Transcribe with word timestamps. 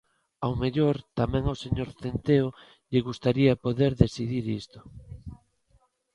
Ao 0.45 0.53
mellor 0.61 0.95
tamén 1.19 1.43
ao 1.47 1.59
señor 1.63 1.89
Centeo 2.01 2.47
lle 2.91 3.05
gustaría 3.07 3.61
poder 3.65 3.91
decidir 4.03 4.45
isto. 4.61 4.79